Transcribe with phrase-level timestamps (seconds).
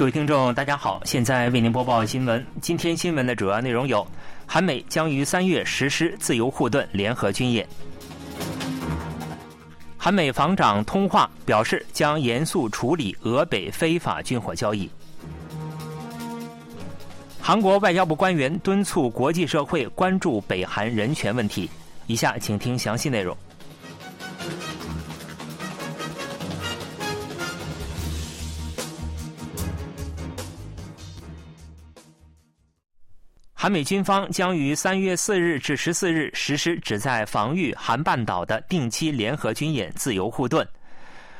[0.00, 2.42] 各位听众，大家好，现在为您播报新闻。
[2.62, 4.06] 今天新闻的主要内容有：
[4.46, 7.62] 韩美将于三月实施自由护盾联合军演；
[9.98, 14.88] 韩美防长通话表示将严肃处理俄北非法军火交易；
[17.38, 21.68] 韩国外交部官员敦促国际社会关注北韩人权问题。
[22.06, 23.36] 以下请听详细内容。
[33.62, 40.66] 韩美军方将于三月四日至十四日实施旨在防御韩半岛的定期联合军演“自由护盾”。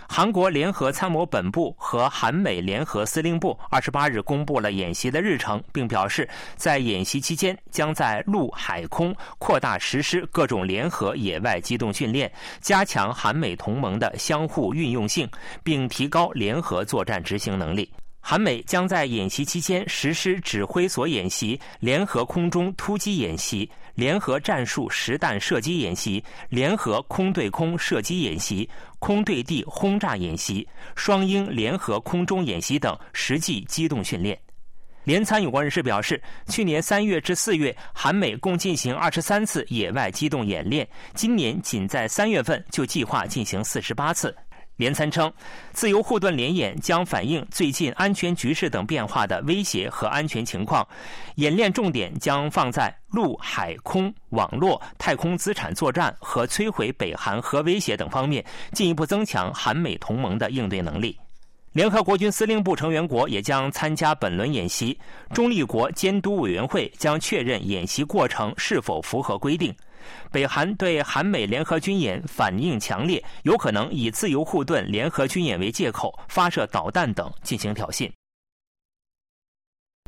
[0.06, 15.26] 韩国联合参谋本部和韩美联合司令部二十八日公布了演习的日程，并表示，在演习期间将在陆海空扩大实施各种联合野外机动训练，加强韩美同盟的相互运用性，
[15.64, 17.90] 并提高联合作战执行能力。
[18.20, 28.68] 韩美将在演习期间实施指挥所演习、联合空中突击演习、联合战术实弹射击演习、联合空对空射击演习、
[28.98, 34.38] 空对地轰炸演习、双鹰联合空中演习等实际机动训练。
[35.04, 44.36] 联参有关人士表示，去年三月至四月，韩美共进行二十三次野外机动演练，今年仅在三月份就计划进行四十八次。
[44.80, 45.30] 联参称，
[45.74, 50.88] 自由护盾联演将反映最近安全局势等变化的威胁和安全情况。
[51.34, 58.42] 演练重点将放在陆海空网络、太空资产作战和摧毁北韩核威胁等方面，
[58.72, 61.14] 进一步增强韩美同盟的应对能力。
[61.72, 64.98] 联合国军司令部成员国也将参加本轮演习。
[65.34, 69.72] 中立国监督委员会将确认演习过程是否符合规定。
[70.30, 78.10] 北韩对韩美联合军演反应强烈，有可能以自由护盾联合军演为借口发射导弹等进行挑衅。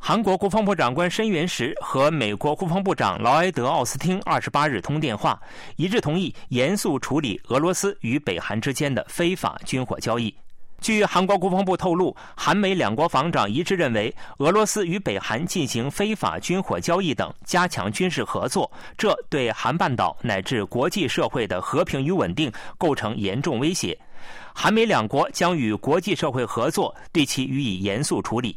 [0.05, 5.41] 韩国国防部长官申元石和美国国防部长劳埃德·奥斯汀二十八日通电话，
[5.77, 10.37] 一致同意严肃处理俄罗斯与北韩之间的非法军火交易。
[10.83, 23.97] 据韩国国防部透露，韩美两国防长一致认为，俄罗斯与北韩进行非法军火交易等，加强军事合作，这对韩半岛乃至国际社会的和平与稳定构成严重威胁。
[24.53, 28.57] 韩美两国将与国际社会合作，对其予以严肃处理。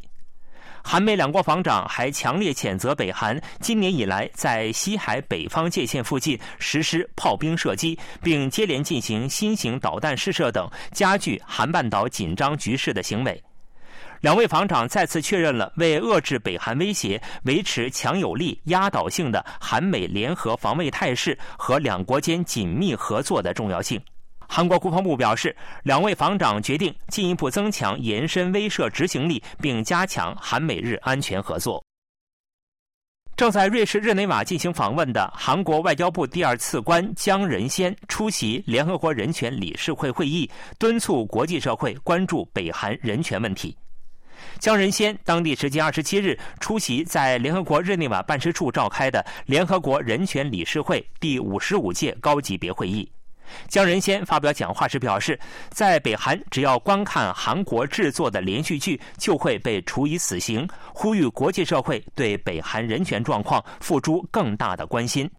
[0.88, 13.42] 韩美两国防长还强烈谴责北韩今年以来在西海北方界限附近实施炮兵射击，并接连进行新型导弹试射等加剧韩半岛紧张局势的行为。
[14.20, 24.00] 两位防长再次确认了为遏制北韩威胁、维持强有力、压倒性的韩美联合防卫态势和两国间紧密合作的重要性。
[24.48, 31.84] 韩国国防部表示，两位防长决定进一步增强延伸威慑执行力，并加强韩美日安全合作。
[33.36, 43.76] 正在瑞士日内瓦进行访问的韩国外交部第二次官姜仁先出席联合国人权理事会会议，敦促国际社会关注北韩人权问题。
[44.58, 53.10] 姜仁先当地时间二十七日出席在联合国日内瓦办事处召开的联合国人权理事会第五十五届高级别会议。
[53.68, 55.38] 姜仁先发表讲话时表示，
[55.70, 60.68] 在北韩，只要观看韩国制作的连续剧，就会被处以死刑。
[60.92, 65.30] 呼吁国际社会对北韩人权状况付出更大的关心。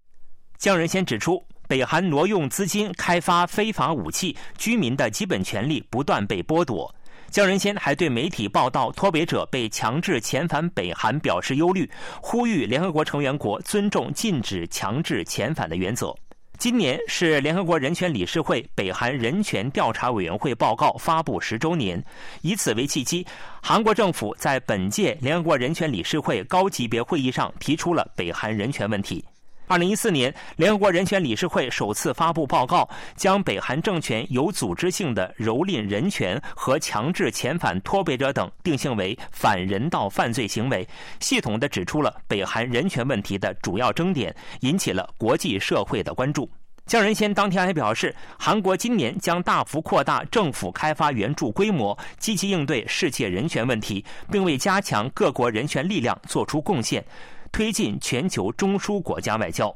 [0.58, 6.94] 姜仁先指出，北韩挪用资金开发非法武器，居民的基本权利不断被剥夺。
[7.30, 11.90] 姜仁先还对媒体报道脱北者被强制遣返北韩表示忧虑，
[12.22, 16.16] 呼吁联合国成员国尊重禁止强制遣返的原则。
[16.58, 22.04] 今年是联合国人权理事会北韩人权调查委员会报告发布十周年，
[22.42, 23.26] 以此为契机，
[23.62, 29.24] 韩国政府在本届联合国人权理事会高级别会议上提出了北韩人权问题。
[29.70, 32.88] 二零一四年，联合国人权理事会首次发布报告，
[33.18, 40.88] 将北韩政权有组织性的蹂躏人权和强制遣返脱北者等定性为反人道犯罪行为，
[41.20, 46.50] 系统的指出了北韩人权问题的主要争点，引起了国际社会的关注。
[46.86, 57.04] 姜仁先当天还表示，韩国今年将大幅扩大政府开发援助规模，积极应对世界人权问题，并为加强各国人权力量做出贡献。
[57.52, 59.76] 推进全球中枢国家外交，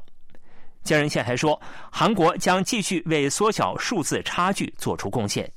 [0.82, 1.60] 姜仁宪还说，
[1.90, 5.50] 韩国将继续为缩小数字差距做出贡献。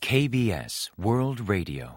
[0.00, 1.88] KBS World Radio。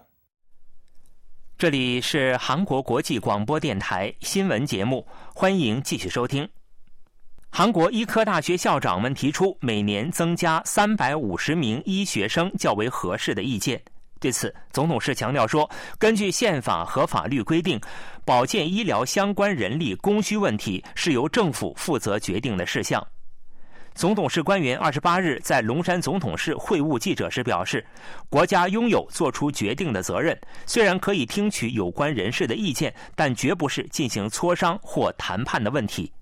[1.58, 6.48] 这里是韩国国际广播电台新闻节目，欢迎继续收听。
[7.50, 13.80] 韩国医科大学校长们提出每年增加三百五十名医学生较为合适的意见。
[14.20, 15.68] 对此，总统室强调说，
[15.98, 17.80] 根据宪法和法律规定，
[18.24, 23.04] 保健医疗相关人力供需问题是由政府负责决定的事项。
[23.94, 27.84] 总统室官员二十八日在龙山总统室会晤记者时表示，
[28.28, 30.38] 国家拥有做出决定的责任。
[30.66, 36.12] 虽然可以听取有关人士的意见，但绝不是进行磋商或谈判的问题。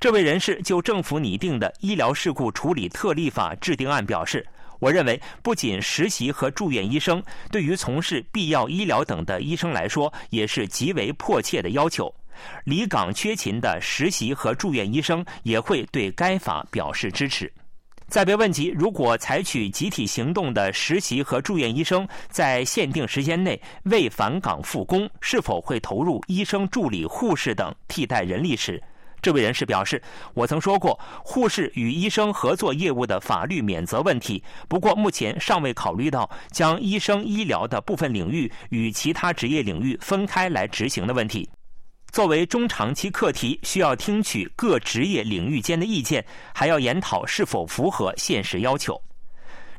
[0.00, 4.46] 这位人士就政府拟定的医疗事故处理特例法制定案表示
[4.78, 12.14] ：“我认为，不仅实习和住院医生，对于从事必要医疗等的医生来说，也是极为迫切的要求。”
[12.62, 17.52] 离岗缺勤的实习和住院医生也会对该法表示支持。
[18.06, 28.80] 在被问及如果采取集体行动的实习和住院医生在限定时间内未返岗复工，是否会投入医生助理、护士等替代人力时，
[29.20, 30.00] 这位人士表示
[30.34, 41.48] ：“我曾说过护士与医生合作业务的法律免责问题，不过目前尚未考虑到将医生医疗的部分领域与其他职业领域分开来执行的问题。”
[42.10, 46.24] 作为中长期课题，需要听取各职业领域间的意见，
[46.54, 48.98] 还要研讨是否符合现实要求。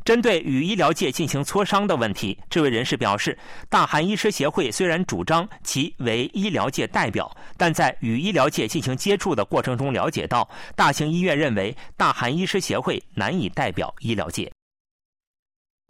[0.09, 3.37] 针对与医疗界进行磋商的问题，这位人士表示，
[3.69, 14.51] 大韩医师协会虽然主张其为医疗界代表，但在与医疗界进行接触的过程中了解到，大型医院认为大韩医师协会难以代表医疗界。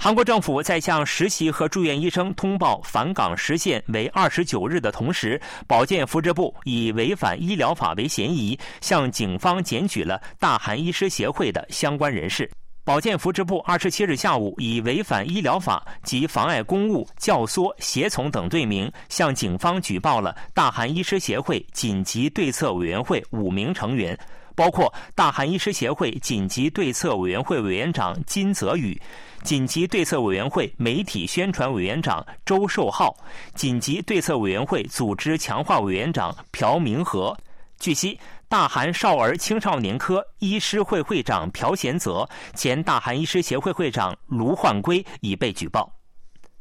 [0.04, 12.52] 韩国政府在向实习和住院医生通报返岗时限为二十九日的同时，保健福祉部以违反医疗法为嫌疑，向警方检举了大韩医师协会的相关人士。
[12.90, 24.18] 保健福祉部二十七日下午以违反医疗法及妨碍公务、教唆、胁从等罪名，向警方举报了大韩医师协会紧急对策委员会五名成员。
[24.56, 29.00] 包括大韩医师协会紧急对策委员会委员长金泽宇、
[29.44, 33.16] 紧急对策委员会媒体宣传委员长周寿浩、
[33.54, 37.38] 紧急对策委员会组织强化委员长朴明和。
[37.80, 45.90] 据悉，大韩少儿青少年科医师会会长朴贤泽、前大韩医师协会会长卢焕圭已被举报。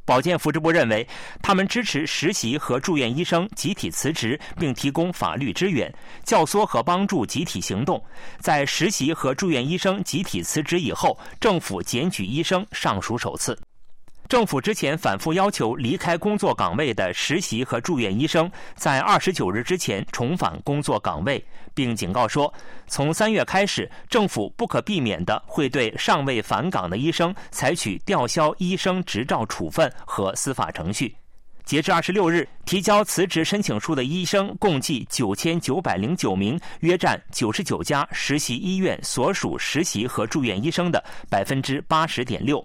[0.05, 1.07] 保健福祉部认为，
[1.43, 5.93] 他们支持实习和住院医生集体辞职，并提供法律支援、
[6.25, 8.03] 教唆和帮助集体行动。
[8.39, 13.59] 在实习和住院医生集体辞职以后，政府检举医生尚属首次。
[14.29, 21.43] 政府之前反复要求离开工作岗位的实习和住院医生，在二十九日之前重返工作岗位，
[21.73, 22.53] 并警告说，
[22.87, 31.17] 从三月开始，政府不可避免的会对尚未返岗的医生采取吊销医生执照处分和司法程序。
[31.65, 42.63] 截至二十六日，提交辞职申请书的医生共计九千九百零九名，约占九十九家实习医院所属实习和住院医生的百分之八十点六。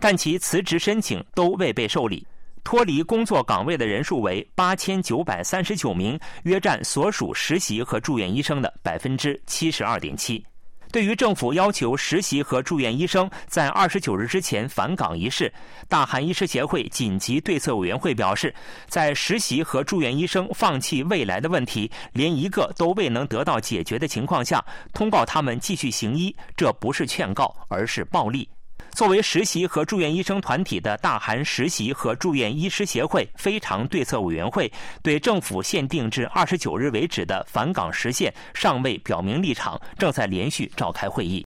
[0.00, 2.26] 但其辞职申请都未被受理，
[2.64, 10.44] 脱离工作岗位的人数为八千九百三十九名，约占所属实习和住院医生的百分之七十二点七。
[10.92, 15.52] 对于政府要求实习和住院医生在二十九日之前返岗一事，
[15.88, 18.52] 大韩医师协会紧急对策委员会表示，
[18.88, 28.48] 在实习和住院医生放弃未来的问题连一个都未能得到解决的情况下，通告他们继续行医，这不是劝告，而是暴力。
[28.92, 34.70] 作为实习和住院医生团体的大韩实习和住院医师协会非常对策委员会，
[35.02, 41.44] 对政府限定至二十九日为止的返岗时限尚未表明立场，正在连续召开会议。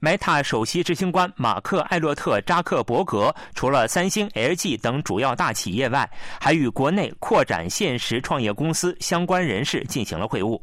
[0.00, 10.58] Meta 首席执行官马克·艾洛特·扎克伯格除了三星、LG 等主要大企业外，还与国内扩展现实创业公司相关人士进行了会晤。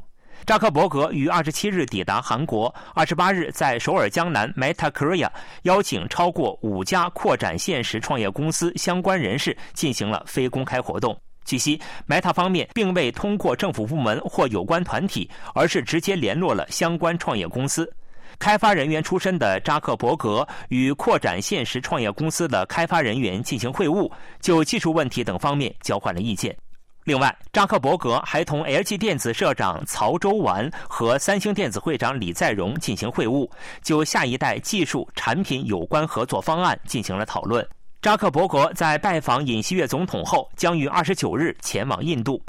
[0.47, 5.29] 扎克伯格于二十七日抵达韩国，二十八日在首尔江南 Meta Korea
[5.63, 11.19] 邀请超过五家扩展现实创业公司相关人士进行了非公开活动。
[11.43, 11.77] 据悉
[12.07, 17.93] ，Meta 方面并未通过政府部门或有关团体，而是直接联络了相关创业公司。
[18.39, 26.55] 开发人员出身的扎克伯格与扩展现实创业公司的开发人员进行会晤，就技术问题等方面交换了意见。
[27.07, 33.49] 另外，扎克伯格还同 LG 电子社长曹周完和三星电子会长李在镕进行会晤，
[33.81, 37.65] 就下一代技术产品有关合作方案进行了讨论。
[38.01, 42.43] 扎克伯格在拜访尹锡悦总统后，将于二十九日前往印度，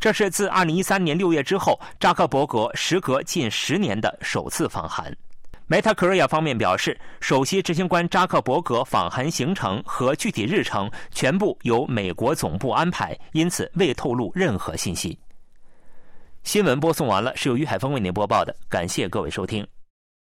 [0.00, 5.14] 这是自二零一三年六月之后，扎克伯格时隔近十年的首次访韩。
[5.68, 15.18] Meta Korea 方面表示，首席执行官扎克伯格访韩行程和具体日程全部由美国总部安排，因此未透露任何信息。
[16.42, 19.66] 新闻播送完了，是由于海峰为您播报的，感谢各位收听。